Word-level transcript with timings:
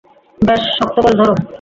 বেশ, 0.39 0.61
শক্ত 0.77 0.97
করে 0.99 1.15
ধরো। 1.17 1.33